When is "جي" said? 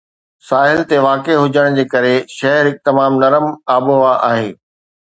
1.81-1.85